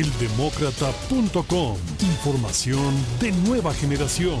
Eldemócrata.com. 0.00 1.76
Información 2.00 2.94
de 3.20 3.32
nueva 3.32 3.74
generación. 3.74 4.40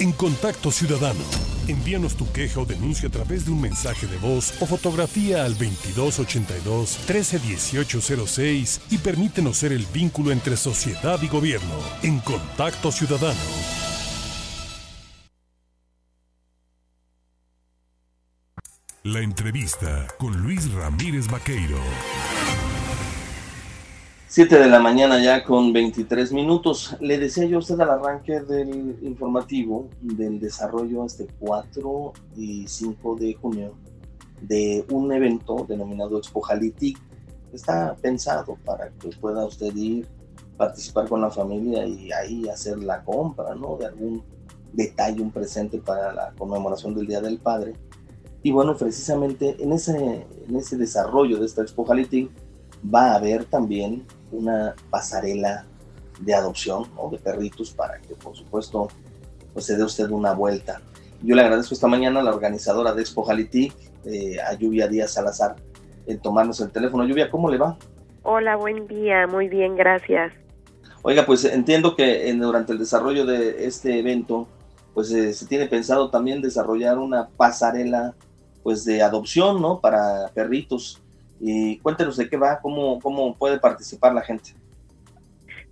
En 0.00 0.10
Contacto 0.10 0.72
Ciudadano. 0.72 1.20
Envíanos 1.68 2.16
tu 2.16 2.28
queja 2.32 2.58
o 2.58 2.64
denuncia 2.64 3.08
a 3.08 3.12
través 3.12 3.44
de 3.44 3.52
un 3.52 3.60
mensaje 3.60 4.08
de 4.08 4.16
voz 4.16 4.60
o 4.60 4.66
fotografía 4.66 5.44
al 5.44 5.52
2282 5.52 6.98
131806 7.06 8.80
y 8.90 8.98
permítenos 8.98 9.58
ser 9.58 9.72
el 9.72 9.86
vínculo 9.94 10.32
entre 10.32 10.56
sociedad 10.56 11.22
y 11.22 11.28
gobierno. 11.28 11.76
En 12.02 12.18
Contacto 12.20 12.90
Ciudadano. 12.90 13.38
La 19.04 19.20
entrevista 19.20 20.08
con 20.18 20.36
Luis 20.42 20.72
Ramírez 20.72 21.28
Vaqueiro. 21.28 21.78
7 24.32 24.60
de 24.60 24.68
la 24.68 24.78
mañana 24.78 25.20
ya 25.20 25.42
con 25.42 25.72
23 25.72 26.32
minutos. 26.32 26.96
Le 27.00 27.18
decía 27.18 27.46
yo 27.46 27.56
a 27.56 27.58
usted 27.58 27.80
al 27.80 27.90
arranque 27.90 28.38
del 28.38 28.96
informativo 29.02 29.88
del 30.00 30.38
desarrollo 30.38 31.04
este 31.04 31.26
4 31.40 32.12
y 32.36 32.64
5 32.64 33.16
de 33.16 33.34
junio 33.34 33.74
de 34.40 34.84
un 34.92 35.10
evento 35.10 35.66
denominado 35.68 36.16
Expo 36.16 36.42
Jalitic. 36.42 36.96
Está 37.52 37.96
pensado 38.00 38.56
para 38.64 38.90
que 38.90 39.08
pueda 39.08 39.44
usted 39.44 39.74
ir, 39.74 40.06
participar 40.56 41.08
con 41.08 41.20
la 41.20 41.32
familia 41.32 41.84
y 41.84 42.12
ahí 42.12 42.48
hacer 42.48 42.78
la 42.78 43.02
compra, 43.02 43.56
¿no? 43.56 43.78
De 43.78 43.86
algún 43.86 44.22
detalle, 44.72 45.20
un 45.20 45.32
presente 45.32 45.78
para 45.78 46.12
la 46.12 46.32
conmemoración 46.38 46.94
del 46.94 47.08
Día 47.08 47.20
del 47.20 47.40
Padre 47.40 47.74
y 48.44 48.52
bueno, 48.52 48.76
precisamente 48.76 49.56
en 49.58 49.72
ese, 49.72 50.24
en 50.48 50.54
ese 50.56 50.76
desarrollo 50.76 51.40
de 51.40 51.46
esta 51.46 51.62
Expo 51.62 51.84
Jalitic 51.84 52.30
va 52.82 53.12
a 53.12 53.16
haber 53.16 53.44
también 53.44 54.06
una 54.32 54.74
pasarela 54.90 55.66
de 56.20 56.34
adopción 56.34 56.84
de 57.10 57.18
perritos 57.18 57.70
para 57.70 57.98
que 57.98 58.14
por 58.14 58.36
supuesto 58.36 58.88
pues 59.52 59.66
se 59.66 59.76
dé 59.76 59.84
usted 59.84 60.08
una 60.10 60.32
vuelta. 60.32 60.80
Yo 61.22 61.34
le 61.34 61.42
agradezco 61.42 61.74
esta 61.74 61.86
mañana 61.86 62.20
a 62.20 62.22
la 62.22 62.30
organizadora 62.30 62.94
de 62.94 63.02
Expo 63.02 63.22
Jalitic, 63.24 63.74
eh, 64.04 64.40
a 64.40 64.54
Lluvia 64.54 64.88
Díaz 64.88 65.12
Salazar, 65.12 65.56
en 66.06 66.18
tomarnos 66.18 66.60
el 66.60 66.70
teléfono. 66.70 67.04
Lluvia, 67.04 67.30
¿cómo 67.30 67.50
le 67.50 67.58
va? 67.58 67.76
Hola, 68.22 68.56
buen 68.56 68.86
día, 68.86 69.26
muy 69.26 69.48
bien, 69.48 69.76
gracias. 69.76 70.32
Oiga, 71.02 71.24
pues 71.24 71.44
entiendo 71.44 71.96
que 71.96 72.32
durante 72.34 72.72
el 72.72 72.78
desarrollo 72.78 73.24
de 73.24 73.66
este 73.66 73.98
evento, 73.98 74.46
pues 74.94 75.10
eh, 75.12 75.32
se 75.32 75.46
tiene 75.46 75.66
pensado 75.66 76.10
también 76.10 76.42
desarrollar 76.42 76.98
una 76.98 77.28
pasarela 77.28 78.14
pues 78.62 78.84
de 78.84 79.02
adopción, 79.02 79.60
¿no? 79.60 79.80
Para 79.80 80.28
perritos. 80.34 80.99
Y 81.40 81.78
cuéntenos 81.78 82.16
de 82.16 82.28
qué 82.28 82.36
va, 82.36 82.60
cómo, 82.60 83.00
cómo 83.00 83.34
puede 83.34 83.58
participar 83.58 84.12
la 84.12 84.22
gente. 84.22 84.50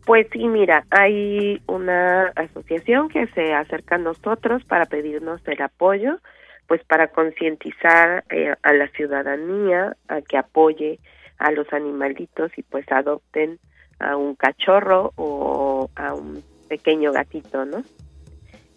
Pues 0.06 0.26
sí, 0.32 0.48
mira, 0.48 0.86
hay 0.90 1.60
una 1.66 2.28
asociación 2.28 3.10
que 3.10 3.26
se 3.28 3.52
acerca 3.52 3.96
a 3.96 3.98
nosotros 3.98 4.64
para 4.64 4.86
pedirnos 4.86 5.46
el 5.46 5.60
apoyo, 5.60 6.18
pues 6.66 6.82
para 6.84 7.08
concientizar 7.08 8.24
eh, 8.30 8.54
a 8.62 8.72
la 8.72 8.88
ciudadanía 8.88 9.96
a 10.08 10.22
que 10.22 10.38
apoye 10.38 10.98
a 11.38 11.50
los 11.50 11.70
animalitos 11.74 12.50
y 12.56 12.62
pues 12.62 12.90
adopten 12.90 13.58
a 13.98 14.16
un 14.16 14.34
cachorro 14.34 15.12
o 15.16 15.90
a 15.94 16.14
un 16.14 16.42
pequeño 16.68 17.12
gatito, 17.12 17.66
¿no? 17.66 17.82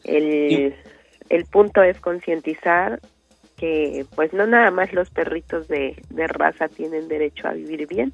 El, 0.04 0.76
el 1.30 1.46
punto 1.46 1.82
es 1.82 2.00
concientizar 2.02 3.00
que 3.62 4.08
pues 4.16 4.34
no 4.34 4.48
nada 4.48 4.72
más 4.72 4.92
los 4.92 5.12
perritos 5.12 5.68
de, 5.68 5.96
raza 6.10 6.68
tienen 6.68 7.08
derecho 7.08 7.48
a 7.48 7.54
vivir 7.54 7.88
bien. 7.88 8.12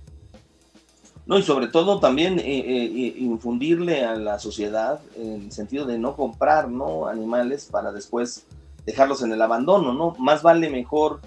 No, 1.26 1.38
y 1.38 1.44
sobre 1.44 1.68
todo 1.68 2.00
también 2.00 2.38
eh, 2.40 2.44
eh, 2.46 3.14
infundirle 3.18 4.04
a 4.04 4.16
la 4.16 4.40
sociedad 4.40 5.00
en 5.16 5.44
el 5.44 5.52
sentido 5.54 5.86
de 5.86 5.98
no 5.98 6.16
comprar 6.16 6.70
¿no? 6.70 7.08
animales 7.08 7.70
para 7.72 7.94
después 7.94 8.46
dejarlos 8.86 9.22
en 9.24 9.32
el 9.32 9.42
abandono, 9.42 9.94
¿no? 9.94 10.16
Más 10.20 10.42
vale 10.44 10.70
mejor 10.70 11.22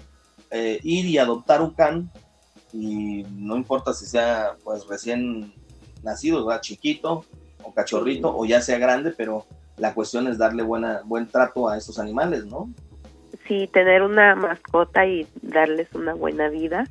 eh, 0.51 0.79
ir 0.83 1.05
y 1.05 1.17
adoptar 1.17 1.61
un 1.61 1.71
can 1.71 2.11
y 2.73 3.23
no 3.35 3.55
importa 3.55 3.93
si 3.93 4.05
sea 4.05 4.55
pues 4.63 4.87
recién 4.87 5.53
nacido, 6.03 6.45
¿verdad? 6.45 6.61
chiquito 6.61 7.25
o 7.63 7.73
cachorrito 7.73 8.35
o 8.35 8.45
ya 8.45 8.61
sea 8.61 8.77
grande, 8.77 9.11
pero 9.11 9.45
la 9.77 9.95
cuestión 9.95 10.27
es 10.27 10.37
darle 10.37 10.61
buena, 10.61 11.01
buen 11.05 11.27
trato 11.27 11.67
a 11.67 11.77
estos 11.77 11.97
animales, 11.97 12.45
¿no? 12.45 12.71
Sí 13.47 13.69
tener 13.71 14.01
una 14.01 14.35
mascota 14.35 15.05
y 15.05 15.27
darles 15.41 15.87
una 15.93 16.13
buena 16.13 16.49
vida, 16.49 16.85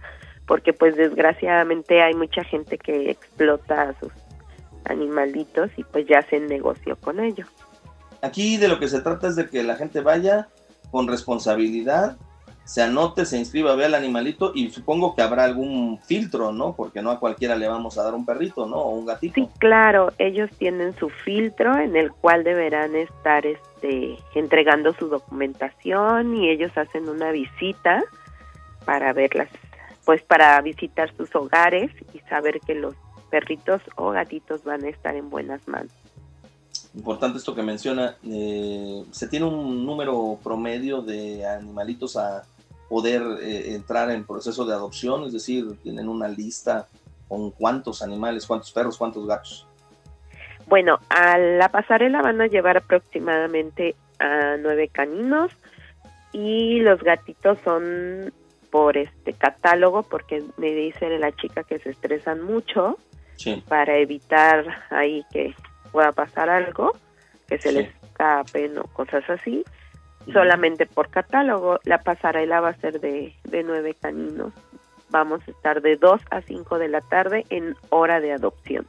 porque 0.47 0.73
pues 0.73 0.97
desgraciadamente 0.97 2.03
hay 2.03 2.15
mucha 2.15 2.45
gente 2.45 2.79
que 2.79 3.11
explota 3.11 3.83
a 3.83 4.01
sus 4.01 4.13
animalitos 4.85 5.71
y 5.77 5.85
pues 5.85 6.07
ya 6.07 6.21
hacen 6.21 6.47
negocio 6.47 6.97
con 6.97 7.21
ellos. 7.21 7.49
Aquí 8.23 8.57
de 8.57 8.69
lo 8.69 8.79
que 8.79 8.89
se 8.89 9.01
trata 9.01 9.29
es 9.29 9.37
de 9.37 9.49
que 9.49 9.63
la 9.63 9.77
gente 9.77 10.01
vaya 10.01 10.49
con 10.91 11.09
responsabilidad, 11.09 12.17
se 12.65 12.83
anote, 12.83 13.25
se 13.25 13.39
inscriba, 13.39 13.75
vea 13.75 13.87
al 13.87 13.95
animalito 13.95 14.53
y 14.55 14.71
supongo 14.71 15.15
que 15.15 15.23
habrá 15.23 15.45
algún 15.45 15.99
filtro, 16.05 16.53
¿no? 16.53 16.75
Porque 16.77 17.03
no 17.03 17.11
a 17.11 17.19
cualquiera 17.19 17.57
le 17.57 17.69
vamos 17.69 17.99
a 17.99 18.05
dar 18.05 18.15
un 18.15 18.25
perrito, 18.25 18.67
¿no? 18.67 18.77
O 18.77 18.91
un 18.91 19.07
gatito. 19.07 19.35
Sí, 19.35 19.49
claro, 19.59 20.13
ellos 20.19 20.51
tienen 20.59 20.97
su 20.97 21.09
filtro 21.09 21.77
en 21.77 21.97
el 21.97 22.13
cual 22.13 22.45
deberán 22.45 22.95
estar 22.95 23.45
este, 23.45 24.17
entregando 24.35 24.93
su 24.95 25.09
documentación 25.09 26.37
y 26.37 26.49
ellos 26.49 26.71
hacen 26.77 27.09
una 27.09 27.33
visita 27.33 28.05
para 28.85 29.13
verlas, 29.13 29.49
pues 30.05 30.23
para 30.23 30.61
visitar 30.61 31.13
sus 31.17 31.35
hogares 31.35 31.91
y 32.15 32.21
saber 32.21 32.61
que 32.61 32.75
los 32.75 32.95
perritos 33.31 33.83
o 33.97 34.11
gatitos 34.11 34.65
van 34.65 34.85
a 34.85 34.89
estar 34.89 35.17
en 35.17 35.31
buenas 35.31 35.67
manos. 35.67 35.93
Importante 36.95 37.39
esto 37.39 37.55
que 37.55 37.63
menciona, 37.63 38.17
eh, 38.25 39.05
se 39.13 39.29
tiene 39.29 39.47
un 39.47 39.87
número 39.87 40.39
promedio 40.43 41.03
de 41.03 41.47
animalitos 41.47 42.17
a 42.17 42.43
poder 42.89 43.23
eh, 43.41 43.75
entrar 43.75 44.11
en 44.11 44.25
proceso 44.25 44.65
de 44.65 44.75
adopción, 44.75 45.25
es 45.25 45.33
decir, 45.33 45.77
tienen 45.83 46.09
una 46.09 46.27
lista 46.27 46.89
con 47.29 47.53
cuántos 47.53 48.03
animales, 48.03 48.45
cuántos 48.45 48.73
perros, 48.73 48.99
cuántos 48.99 49.25
gatos. 49.25 49.67
Bueno, 50.67 50.99
a 51.09 51.39
la 51.39 51.69
pasarela 51.69 52.23
van 52.23 52.41
a 52.41 52.49
llevar 52.49 52.77
aproximadamente 52.77 53.95
a 54.19 54.57
nueve 54.59 54.89
caninos 54.89 55.53
y 56.33 56.81
los 56.81 57.01
gatitos 57.03 57.59
son 57.65 58.33
por 58.71 58.97
este 58.97 59.33
catálogo 59.33 60.03
porque 60.03 60.43
me 60.57 60.73
dice 60.73 61.09
la 61.19 61.33
chica 61.33 61.63
que 61.65 61.79
se 61.79 61.91
estresan 61.91 62.43
mucho 62.43 62.99
para 63.69 63.97
evitar 63.97 64.65
ahí 64.91 65.25
que 65.33 65.55
pueda 65.93 66.13
pasar 66.13 66.49
algo, 66.51 66.93
que 67.49 67.59
se 67.59 67.73
les 67.73 67.95
escapen 68.03 68.79
o 68.79 68.85
cosas 68.85 69.29
así 69.29 69.65
solamente 70.33 70.87
por 70.87 71.09
catálogo. 71.09 71.79
La 71.85 71.99
pasarela 72.03 72.61
va 72.61 72.71
a 72.71 72.77
ser 72.77 73.01
de, 73.01 73.35
de 73.45 73.63
nueve 73.63 73.95
caninos. 74.01 74.53
Vamos 75.11 75.41
a 75.47 75.51
estar 75.51 75.83
de 75.83 75.97
2 75.97 76.21
a 76.31 76.41
5 76.43 76.79
de 76.79 76.89
la 76.89 77.01
tarde 77.01 77.45
en 77.51 77.75
hora 77.89 78.21
de 78.21 78.33
adopción. 78.33 78.87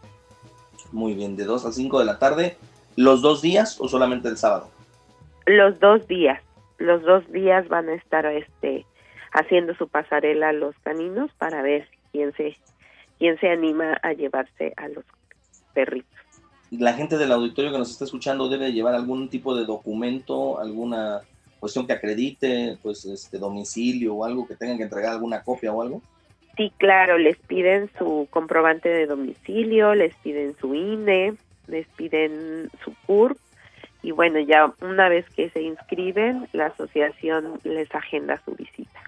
Muy 0.92 1.14
bien, 1.14 1.36
de 1.36 1.46
2 1.46 1.66
a 1.66 1.72
5 1.72 2.00
de 2.00 2.06
la 2.06 2.20
tarde, 2.20 2.58
¿los 2.96 3.22
dos 3.22 3.42
días 3.42 3.80
o 3.80 3.88
solamente 3.88 4.28
el 4.28 4.38
sábado? 4.38 4.70
Los 5.46 5.80
dos 5.80 6.08
días. 6.08 6.42
Los 6.78 7.02
dos 7.04 7.30
días 7.32 7.68
van 7.70 7.90
a 7.90 7.94
estar 7.94 8.26
este 8.26 8.86
haciendo 9.34 9.74
su 9.76 9.88
pasarela 9.88 10.52
los 10.52 10.76
caninos 10.80 11.32
para 11.38 11.62
ver 11.62 11.88
quién 12.12 12.34
se 12.34 12.58
quién 13.18 13.40
se 13.40 13.50
anima 13.50 13.98
a 14.02 14.14
llevarse 14.14 14.74
a 14.76 14.90
los 14.90 15.06
perritos 15.74 16.20
la 16.72 16.94
gente 16.94 17.18
del 17.18 17.32
auditorio 17.32 17.72
que 17.72 17.78
nos 17.78 17.92
está 17.92 18.06
escuchando 18.06 18.48
debe 18.48 18.72
llevar 18.72 18.96
algún 18.96 19.30
tipo 19.30 19.56
de 19.56 19.66
documento, 19.66 20.60
alguna 20.60 21.22
cuestión 21.60 21.86
que 21.86 21.94
acredite, 21.94 22.78
pues 22.82 23.06
este 23.06 23.38
domicilio 23.38 24.16
o 24.16 24.26
algo 24.26 24.48
que 24.48 24.56
tengan 24.56 24.78
que 24.78 24.84
entregar 24.84 25.12
alguna 25.12 25.44
copia 25.44 25.72
o 25.74 25.82
algo. 25.82 26.02
Sí, 26.58 26.72
claro, 26.78 27.18
les 27.18 27.38
piden 27.38 27.90
su 27.98 28.28
comprobante 28.30 28.90
de 28.90 29.06
domicilio, 29.06 29.96
les 29.96 30.16
piden 30.16 30.56
su 30.60 30.74
INE, 30.74 31.36
les 31.68 31.88
piden 31.90 32.70
su 32.84 32.94
CURP 33.06 33.38
y 34.04 34.12
bueno, 34.12 34.40
ya 34.40 34.74
una 34.82 35.10
vez 35.10 35.26
que 35.30 35.50
se 35.50 35.62
inscriben, 35.62 36.48
la 36.54 36.68
asociación 36.68 37.60
les 37.64 37.94
agenda 37.94 38.42
su 38.44 38.56
visita. 38.56 39.00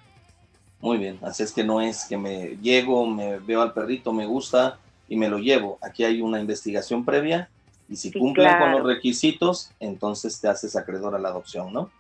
Muy 0.80 0.98
bien, 0.98 1.18
así 1.22 1.44
es 1.44 1.54
que 1.54 1.64
no 1.64 1.82
es 1.82 2.06
que 2.06 2.18
me 2.18 2.58
llego, 2.62 3.08
me 3.08 3.40
veo 3.40 3.62
al 3.62 3.74
perrito, 3.74 4.12
me 4.12 4.26
gusta 4.26 4.80
y 5.08 5.16
me 5.16 5.30
lo 5.30 5.40
llevo. 5.40 5.80
Aquí 5.82 6.04
hay 6.04 6.22
una 6.22 6.40
investigación 6.40 7.06
previa 7.06 7.50
y 7.94 7.96
si 7.96 8.12
cumplen 8.12 8.58
con 8.58 8.72
los 8.72 8.84
requisitos, 8.84 9.72
entonces 9.80 10.42
te 10.42 10.48
haces 10.48 10.76
acreedor 10.76 11.14
a 11.14 11.20
la 11.20 11.30
adopción, 11.30 11.72
¿no? 11.72 11.92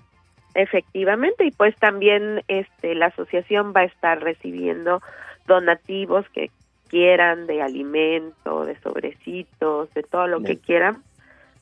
Efectivamente, 0.55 1.45
y 1.45 1.51
pues 1.51 1.75
también 1.77 2.43
este 2.47 2.95
la 2.95 3.07
asociación 3.07 3.73
va 3.75 3.81
a 3.81 3.85
estar 3.85 4.21
recibiendo 4.21 5.01
donativos 5.47 6.27
que 6.29 6.49
quieran 6.87 7.45
de 7.45 7.61
alimento, 7.61 8.65
de 8.65 8.79
sobrecitos, 8.81 9.93
de 9.93 10.01
todo 10.01 10.27
lo 10.27 10.41
que 10.41 10.57
quieran, 10.57 11.03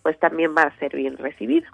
pues 0.01 0.18
también 0.18 0.56
va 0.56 0.63
a 0.63 0.80
ser 0.80 0.95
bien 0.95 1.18
recibido. 1.18 1.68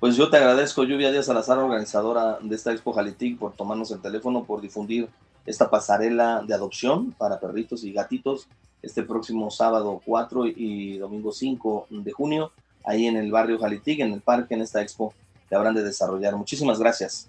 Pues 0.00 0.16
yo 0.16 0.30
te 0.30 0.38
agradezco, 0.38 0.84
Lluvia 0.84 1.10
Díaz 1.10 1.26
Salazar, 1.26 1.58
organizadora 1.58 2.38
de 2.40 2.54
esta 2.54 2.72
Expo 2.72 2.92
Jalitic, 2.92 3.38
por 3.38 3.52
tomarnos 3.52 3.90
el 3.90 4.00
teléfono, 4.00 4.44
por 4.44 4.62
difundir 4.62 5.08
esta 5.48 5.70
pasarela 5.70 6.42
de 6.46 6.54
adopción 6.54 7.12
para 7.12 7.40
perritos 7.40 7.82
y 7.84 7.92
gatitos 7.92 8.48
este 8.82 9.02
próximo 9.02 9.50
sábado 9.50 10.00
4 10.04 10.46
y 10.46 10.98
domingo 10.98 11.32
5 11.32 11.88
de 11.90 12.12
junio, 12.12 12.52
ahí 12.84 13.06
en 13.06 13.16
el 13.16 13.32
barrio 13.32 13.58
Jalitig, 13.58 14.00
en 14.00 14.12
el 14.12 14.20
parque, 14.20 14.54
en 14.54 14.60
esta 14.60 14.82
expo 14.82 15.14
que 15.48 15.54
habrán 15.54 15.74
de 15.74 15.82
desarrollar. 15.82 16.36
Muchísimas 16.36 16.78
gracias. 16.78 17.28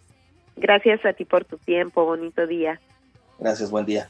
Gracias 0.58 1.04
a 1.06 1.14
ti 1.14 1.26
por 1.26 1.46
tu 1.46 1.58
tiempo, 1.58 2.06
bonito 2.06 2.46
día. 2.46 2.80
Gracias, 3.40 3.72
buen 3.72 3.86
día. 3.86 4.10